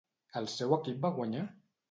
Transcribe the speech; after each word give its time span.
El 0.41 0.47
seu 0.53 0.73
equip 0.79 0.99
va 1.05 1.13
guanyar? 1.19 1.47